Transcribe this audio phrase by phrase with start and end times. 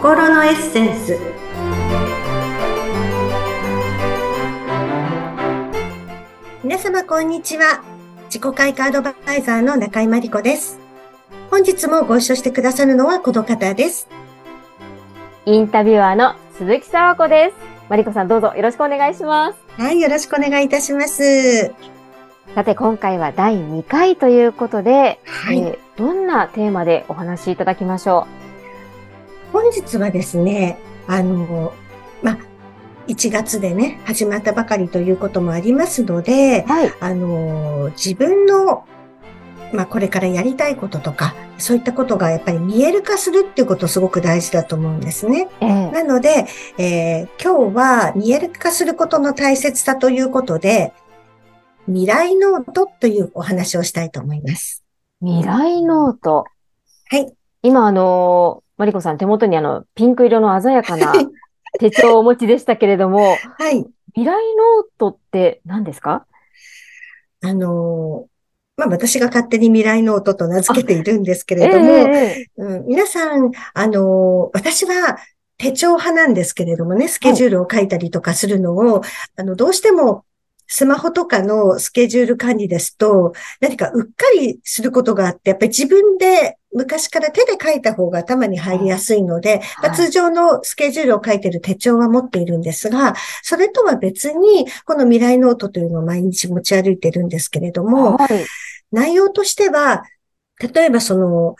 [0.00, 1.18] 心のエッセンス。
[6.64, 7.84] 皆様こんにちは。
[8.30, 10.80] 自己開花アドバイザーの中井真理子です。
[11.50, 14.08] 本日もご一緒してくださるのはこの方です。
[15.44, 17.56] インタビュアーの鈴木沢子です。
[17.90, 18.54] 真理子さんどうぞ。
[18.56, 19.58] よろしくお願いします。
[19.76, 21.74] はいよろしくお願いいたします。
[22.54, 28.26] さて今回は第2回ということで、はい、えーどんなテーマでお話しいただきましょ
[29.52, 31.72] 本日はですね、あの、
[32.22, 32.38] まあ、
[33.08, 36.92] 1月でね、始まったばかりということもありますのでう。、はい。
[37.00, 38.84] あの、自分の、
[39.72, 45.48] まあ、これからやりたいこととか、そういったことがやっぱり見える化するっていうことすごく大事だと思うんですね。
[45.60, 46.46] えーなので、
[46.78, 50.92] えー今日は見える化することの大切さということで、
[51.86, 54.84] 未来ノートというお話をしたいと思います。
[55.20, 56.44] 未来ノート。
[57.10, 57.32] はい。
[57.62, 61.12] 今あのー、マリコさん手元にあの、ピンク色の鮮やかな
[61.78, 63.84] 手帳をお持ちでしたけれども、はい。
[64.14, 66.24] 未来ノートって何ですか？
[67.42, 68.30] あのー
[68.78, 72.46] まあ、私が勝手に未来ノートと名付けているんですけれども、ええ。
[72.56, 75.18] うん、皆さん、あのー私は
[75.58, 79.02] 手帳派なんですけれどもね、スケジュールを書いたりとかするのを、
[79.36, 80.24] あの、どうしても
[80.72, 98.28] スマホとかのスケジュール管理ですと、何かうっかりすることがあって、やっぱり自分で昔から手で書いた方が頭に入りやすいので、まあはい通常のスケジュールを書いている手帳は持っているんですが、それとは別に、この未来ノートというのを毎日持ち歩いてるんですけれども、はい。
[98.92, 100.04] 内容としては、
[100.72, 101.56] 例えばその、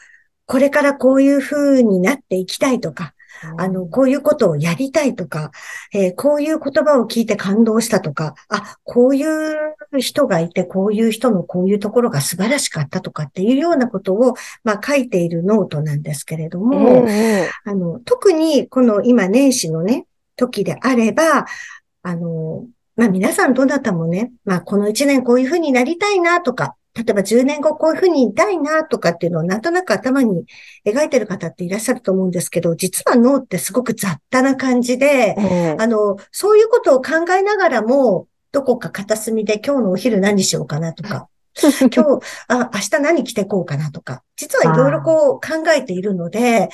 [0.46, 3.14] これからこういう風になっていきたいとか、
[3.56, 5.50] あの、こういうことをやりたいとか、
[5.92, 9.56] えーこういう言葉を聞いて感動したとか、あ、こういう
[9.98, 21.46] 人がいて、こういう人のこういうところが素晴らしかったとかっていうようなことを、まあ書いているノートなんですけれどえも、ええあの、特にこの今年始のね、時であれば、
[22.02, 22.66] あの、
[22.96, 30.44] まあ皆さんどなたもね、まあこの1年こういうふうになりたいなとか、例えば10年後こういうふうにいたいなとかっていうのをなんとなく頭に
[30.84, 35.76] 描いてる方っていらっしゃると思うんですけど、実は脳ってすごく雑多な感じで、ええ。
[35.78, 41.28] あの、そういうことを考えながらも、どこか片隅で今日のお昼何しようかなとか、
[41.94, 46.70] 今日、あ、明日何着てこうかなとか、実はいろいろこう考えているので、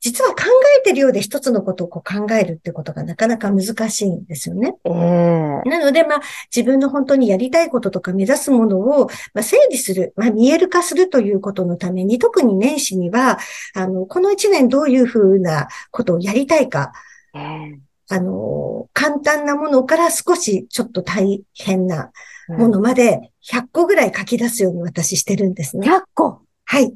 [0.00, 0.44] 実は考
[0.78, 4.74] えてるようで一つのことをこう考えるってことがなかなか難しいんですよね。
[4.84, 6.20] ええなので、まあ、
[6.54, 13.38] 自分の本当にやりたいこととか目指すものを、まあ、整理する、まあ、見える化するということのために、特に年始には、
[13.74, 16.92] あの、この一年どういうふうなことをやりたいか、
[17.34, 17.80] ええ
[18.12, 22.10] あの、簡単なものから少しちょっと大変な
[22.48, 25.88] うんものまで100個ぐらい書き出すように私してるんですね。
[25.88, 26.40] 100個？
[26.64, 26.92] はい。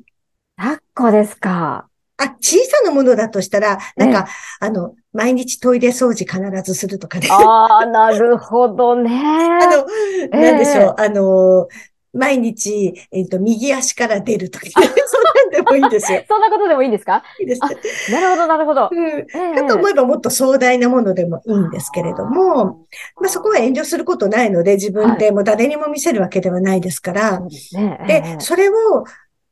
[0.59, 1.89] 100個ですか。
[2.17, 4.27] あ、小さなものだとしたら、なんか、
[4.61, 7.29] あの、毎日トイレ掃除必ずするとかね。
[7.31, 9.11] ああ、なるほどね。
[9.63, 9.87] あの、
[10.33, 11.69] えなんでしょう、あの、
[12.17, 14.73] 毎日、えっと、右足から出るとか、ね、
[15.07, 16.23] そんなんでもいいんですよ。
[16.31, 17.25] そんなことでもいいんですか？
[17.41, 17.61] いいです。
[17.65, 17.69] あ
[18.13, 18.89] なるほど、なるほど。
[18.93, 19.07] うん。
[19.09, 22.87] ええかと思えばもっと壮大なものでもいいんですけれども、
[23.21, 28.73] まあ、そこは遠慮することないので、自分でもう誰にも見せるわけではないですから、そうでそれを、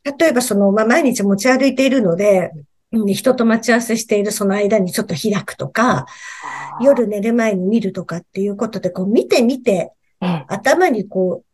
[0.05, 2.51] 例えばその、まあ、毎日持ち歩いているので、
[2.93, 3.07] うん。
[3.07, 6.07] 人と待ち合わせしているその間にちょっと開くとか、
[6.81, 10.45] 夜寝る前に見るとかっていうことで、こう見てみて、ええ。
[10.49, 11.47] 頭にこう、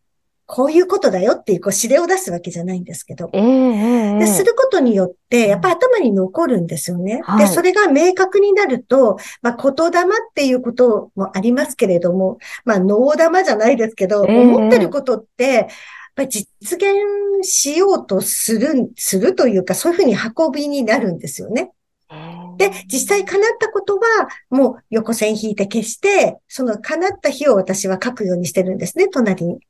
[0.50, 3.28] こういうことだよっていう、こう指令を出すわけじゃないんですけど。
[3.34, 4.18] ええええ。
[4.18, 7.16] で、することによって、やっぱ頭に残るんですよね。
[7.16, 7.48] で、はい。
[7.48, 10.04] それが明確になると、まあ、言霊っ
[10.34, 15.68] ていうこともありますけれども、まあ、脳玉じゃないですけど、ええ思ってることって、
[16.18, 21.70] ぱり実現しようとする、するというか、そういうふうに運びになるんですよね。
[22.56, 29.60] で、実際叶ったことは、もう横線引いて消して、その叶った日を私は書くようにしてるんですね、隣に。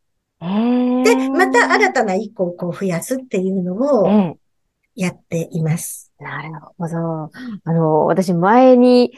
[0.41, 4.37] ええで、また新たな一個をこう増やすっていうのをええ
[4.95, 6.13] やっています。
[6.19, 7.31] なるほど。
[7.65, 9.13] あの、私前に、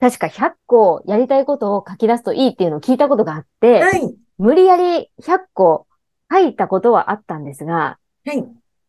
[0.00, 4.14] 確か100個やりたいことを書き出すといいっていうのを聞いたことがあって、はい。
[4.36, 5.86] 無理やり100個
[6.34, 8.44] 書いたことはあったんですが、はい。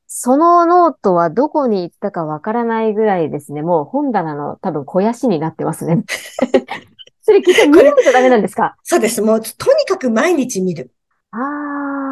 [0.08, 3.62] そのノートはどこに行ったかわからないぐらいですね。
[3.62, 6.04] もう本棚の多分肥やしになってますね。
[7.22, 8.76] それきっと見ないとダメなんですか？
[8.84, 9.22] そうです。
[9.22, 10.92] もう、とにかく毎日見る。
[11.32, 11.38] あ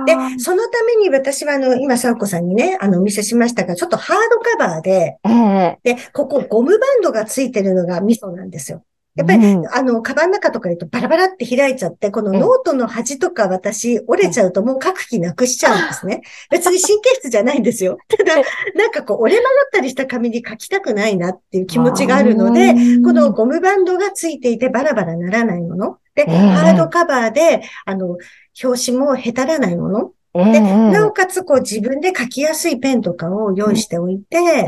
[0.02, 0.06] あ。
[0.06, 8.84] で、そのために私は、あの、今、サウコさんにね、あの、お見せしましたが、ちょっとハードカバーで、ええで、ここゴムバンドがついてるのがミソなんですよ。
[9.16, 16.22] やっぱり、うんあの、カバンの中とか言うとバラバラって開いちゃって、このええノートの端とか私折れちゃうともう書く気なくしちゃうんですね。
[16.50, 18.00] 別に神経質じゃないんですよ。
[18.08, 18.36] ただ、
[18.76, 22.74] なんかこう折れ曲がったりした紙に書きたくないなっていう気持ちがあるので、
[23.04, 25.98] このゴムバンドがついていてバラバラならないもの。
[26.16, 28.18] で、ええハードカバーで、あの、
[28.64, 30.12] 表紙もへたらないもの。
[30.34, 30.62] で、ええ
[30.92, 34.66] なおかつこう自分で書きやすいペンとかを用意しておいて、え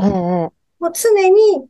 [0.78, 1.66] もう常に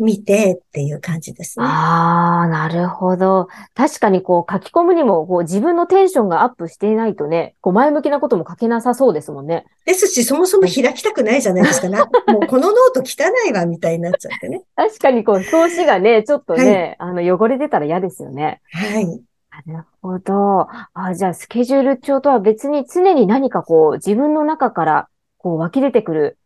[0.00, 1.66] 見てっていう感じですね。
[1.66, 3.48] ああ、なるほど。
[3.74, 9.66] 確かにこう書き込むにもこう自分のテンションがアップしていないとね、こう前向きなことも書けなさそうですもんね。
[9.84, 11.88] ですし、そもそも開きたくないじゃないですか。
[11.90, 14.62] なもうこのノート汚いわ、みたいになっちゃってね。
[14.74, 18.60] 確かにこう表紙がね、ちょっとね、あの汚れてたら嫌ですよね。
[18.72, 19.06] はい。
[19.66, 20.68] なるほど。
[20.94, 26.38] あ、じゃあスケジュール帳とは別に常に何かこう自分の中からこう湧き出てくる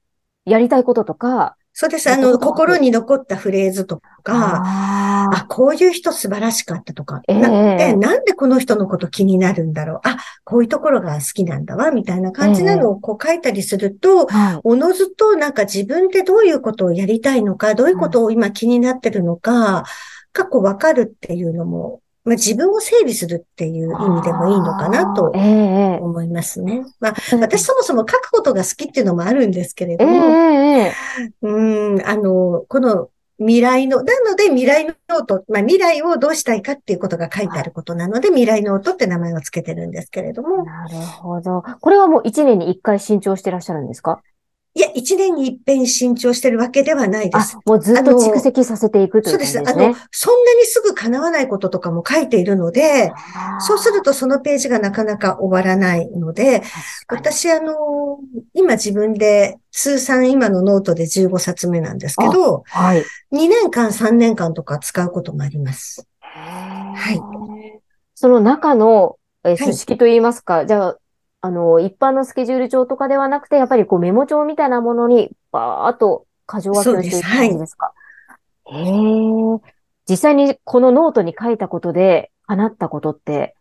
[0.45, 2.09] やりたいこととか、そうです。
[2.09, 10.01] あの、心に残ったフレーズとか、ああ、こういう人素晴らしかったとか、ええなでなんでこの人のこと気になるんだろう。
[10.05, 14.29] あ、こういうところが好きなんだわ、みたいな感じなのをこう書いたりすると。
[14.63, 19.83] おのずとなんか自分でどういうことをやりたいのか、どういうことを今気になってるのか、
[20.33, 26.83] がこうわかるっていうのも、まあ、自分を整理するっていう意味でもいいのかなと思いますね。
[26.99, 30.93] まあ、え私そもそも書くことが好きっていうのもあるんですけれええども、ええ。
[31.43, 41.63] うん、あの、この未来の、なので未来ノート、まあ未来をどうしたいかっていうことが書いてあることなので、未来ノートって名前をつけてるんですけれども、なるほど。
[41.81, 44.23] これはもう一年に一回新調してらっしゃるんですか？
[44.77, 47.57] いや、一年に一遍新調してるわけではないです。
[47.65, 49.33] もうずっと蓄積させていくという感じですね。
[49.33, 49.59] あ、そうです。
[49.61, 53.13] あの、そんなにすぐ叶わないこととかも書いているので、
[53.61, 56.63] そうするとそのページがなかなか終わらないので、
[57.09, 58.19] 私、あの、
[58.53, 63.05] 今自分で通算今のノートで15冊目なんですけど、はい。
[63.33, 66.05] 2年間、3年間とか使うこともあります。
[66.21, 67.21] はい。
[68.17, 70.99] その中の、えーはい書式といいますか、じゃあ、
[71.45, 77.93] あの、一般のスケジュール帳とかではなくて、やっぱりこうメモ帳みたいなものに、バーっと箇条書きをしていく感じですか？
[78.65, 79.61] へえ。
[80.09, 83.57] 実際にこのノートに書いたことで、叶ったことって、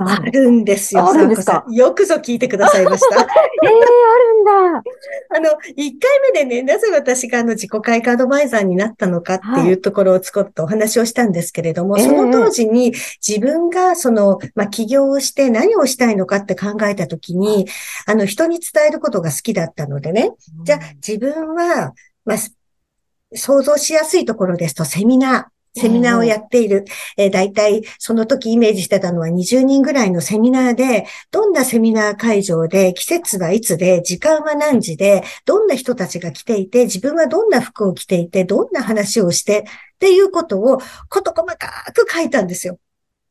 [0.00, 1.72] ああるんですよ、さあこさん。
[1.72, 3.16] よくぞ聞いてくださいました。
[3.20, 4.82] ええあるんだ。
[5.30, 12.92] あの、一回目でね、なぜ私があの自己開花アドバイザーになったのかっていうところをちょっとお話をしたんですけれども、ええその当時に
[13.26, 17.66] 自分がその、まあ、起業をして何をしたいのかって考えたときに、
[18.06, 20.32] あの、人に伝えることが好きだったのでね、
[20.64, 21.92] じゃあ自分は、
[22.24, 22.36] まあ、
[23.34, 26.84] 想像しやすいところですとセミナー、セミナーをやっている。
[27.16, 42.78] えー、大体、その時イメージしてたのは20人ぐらいのセミナーで、どんなセミナー会場で、季節はいつで、時間は何時で、どんな人たちが来ていて、自分はどんな服を着ていて、どんな話をして、っていうことを、こと細かく書いたんですよ。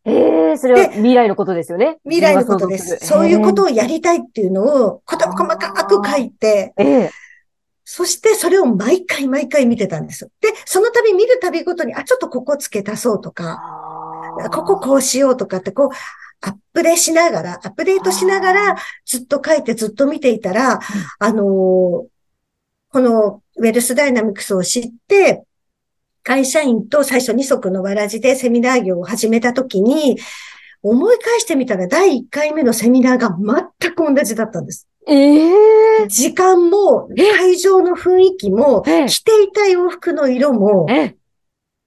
[0.04, 2.00] ええそれは未来のことですよね。
[2.06, 2.98] 未来のことです。
[3.06, 3.66] そういうことを。
[3.66, 7.12] をやりたいっていうのを、こと細かく書いて、ええ
[7.94, 10.30] そしてそれを毎回毎回見てたんですよ。
[10.40, 13.62] で、その度見るたびごとに、あ、ちょっとここ付け足そうとか、
[14.54, 15.90] こここうしようとかって、こう、
[16.40, 20.80] アップデしながら、アップデートしながら、ずっと書いてずっと見ていたら、
[21.20, 22.08] あのー
[22.94, 25.44] このウェルスダイナミクスを知って、
[26.24, 30.18] 会社員と最初二足のわらじでセミナー業を始めたときに、
[30.82, 33.36] 思い返してみたら第1回目のセミナーが
[33.82, 34.88] 全く同じだったんです。
[35.08, 41.16] ええ時間も、え会場の雰囲気も、ええ着ていた洋服の色も、ええ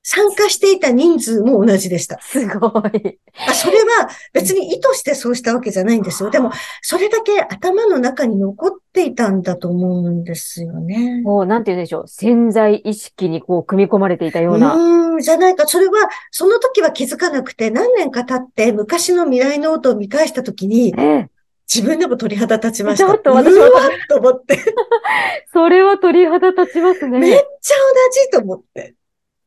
[0.06, 2.20] 参加していた人数も同じでした。
[2.20, 3.18] すごい。
[3.48, 6.30] あ、それは別に意図してそうしたわけじゃないんですよ。
[6.30, 6.52] でも、
[6.82, 11.22] それだけ頭の中に残っていたんだと思うんですよね。
[11.22, 12.04] もう、なんて言うんでしょう。
[12.06, 14.74] 潜在意識にこう、組み込まれていたような。
[14.74, 15.66] うーん、じゃないか。
[15.66, 15.92] それは、
[16.30, 21.30] その時は気づかなくて、何年か経って昔の未来ノートを見返した時に、ええ
[21.72, 23.06] 自分でも鳥肌立ちました。
[23.06, 23.64] ちょっと私も
[24.08, 24.58] と思って、
[25.52, 27.36] それは鳥肌立ちますめっね。
[27.60, 28.94] ちゃ同じと思って。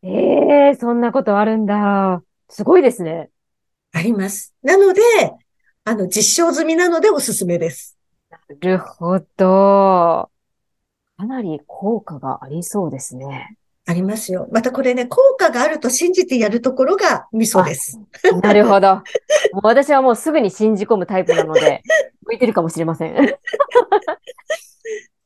[0.04, 2.24] ええそんなことあるんだ。
[2.50, 3.30] すごいですね。
[3.92, 4.54] あります。
[4.62, 5.02] なので、
[5.84, 7.98] あの、実証済みなのでおすすめです。
[8.30, 10.30] なるほど。
[11.18, 13.58] かなり効果がありそうですね。
[13.86, 14.48] ありますよ。
[14.52, 18.00] またこれね、効果があると信じてやるところがミソです。
[18.42, 19.02] なるほど。
[19.54, 21.82] もう私はもうすぐに信じ込むタイプなので、
[22.26, 23.16] 向いてるかもしれません。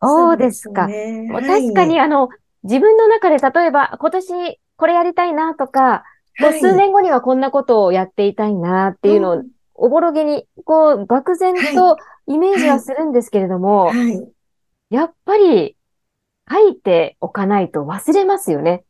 [0.01, 0.87] そうですか。
[0.87, 2.29] ねもう確かに、あの、
[2.63, 6.03] 自分の中で例えば今年これやりたいなとか、
[6.39, 9.43] もう数年後にはこんなことをやっていたいなっていうのを、
[9.75, 11.97] おぼろげに、こう、漠然と
[12.27, 13.97] イメージはするんですけれども、はい。
[13.97, 14.31] はい
[14.91, 15.77] やっぱり
[16.51, 18.83] 書いておかないと忘れますよね。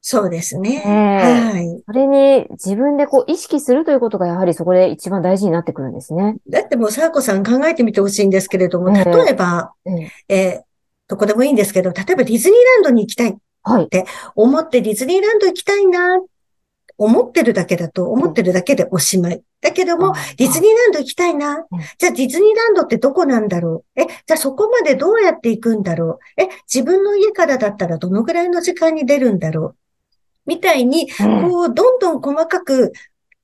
[0.00, 0.82] そうですね。
[0.84, 1.82] ええはい。
[1.86, 6.36] それに自分でこう意識するということがやはりそこで一番大事になってくるんですね。
[6.48, 9.90] だってもう、さあこさん考えてみてほしいんですけれども、ええ例えば、え
[10.28, 10.62] ええー
[11.08, 13.36] どこでもいいんですけど、例えばディズニーランドに行きたい。
[13.64, 13.88] はい。
[14.36, 16.20] 思ってディズニーランド行きたいな、
[16.98, 19.42] 思ってるだけだと、思ってるだけでおしまい。
[19.60, 21.80] だけども、ディズニーランド行きたいなうん。
[21.98, 24.00] じゃあディズニーランドってどこなんだろう？
[24.00, 26.42] え、じゃあそこまでどうやって行くんだろう？
[26.42, 29.76] え、自分の家からだったらどのぐらいの時間に出るんだろう？
[30.50, 32.92] みたいに、うんこう、どんどん細かく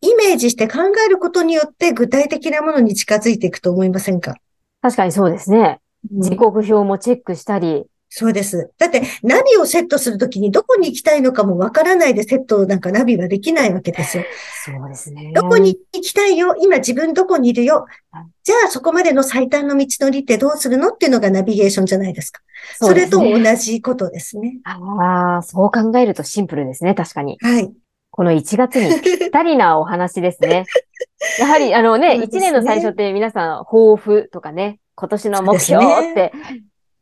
[0.00, 4.34] イメージして考えることによって具体的なものに近づいていくと思いませんか？
[4.82, 5.80] 確かにそうですね。
[6.10, 7.86] 時刻表もチェックしたり。
[8.08, 8.70] そうです。
[8.78, 14.24] だって何をセットするときにどこに行きたいのかもわからないでセットなんかナビはできないわけですよ。
[14.64, 15.32] そうですね。
[15.34, 16.54] どこに行きたいよ？
[16.60, 17.86] 今自分どこにいるよ？
[18.10, 22.42] はいじゃあそこまでの最短の道のりってどうするのっていうのがナビゲーションじゃないですか。
[22.78, 24.58] そう、それと同じことですね。
[24.62, 26.94] ああ、そう考えるとシンプルですね。
[26.94, 27.38] 確かに。
[27.40, 27.72] はい。
[28.12, 30.64] この1月にぴったりなお話ですね。
[31.40, 36.32] やはり、あのね、ね1年の最初って皆さん、抱負とかね、今年の目標って、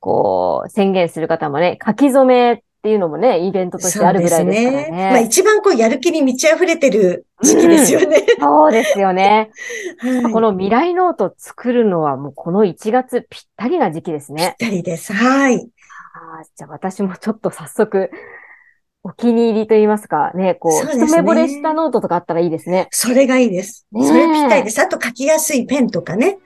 [0.04, 5.11] こう、宣言する方もね、書き初めっていうのもね、イベントとしてあるぐらいですからね。
[5.11, 8.26] まあ一番こうやる気に満ち溢れてる時期ですよね。
[8.38, 9.50] そうですよね。
[9.99, 14.56] はいこの未来ノート作るのはもうこの1月ぴったりな時期ですね。
[14.58, 15.14] ぴったりです。
[15.14, 15.54] はい。
[15.54, 18.11] あーじゃあ私もちょっと早速、
[19.06, 22.88] お気に入りと言いますか、ね、こう、そうね一目惚れしたノートとかあったらいいですね。
[22.90, 23.87] それがいいです。
[23.92, 24.80] それぴったりです。
[24.80, 26.38] あと書きやすいペンとかね。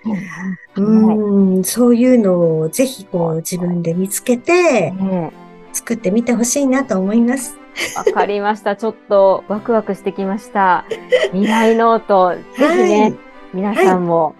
[0.76, 5.32] うん、はい、そういうのをぜひこう自分で見つけてね
[5.72, 7.56] 作ってみてほしいなと思います。
[7.96, 8.74] わかりました。
[8.74, 10.84] ちょっとワクワクしてきました。
[11.32, 14.34] 未来ノート、ぜひね、はい皆さんも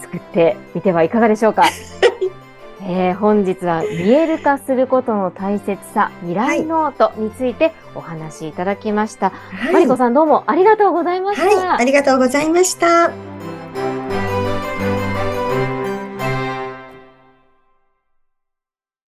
[0.00, 1.64] 作ってみてはいかがでしょうか。
[2.82, 9.30] えー本日は見える化することの大切さ、未来ノートについてお話しいただきました。
[9.30, 9.72] はい。
[9.72, 11.46] マリコさんどうもありがとうございました。
[11.46, 13.25] はい、ありがとうございました。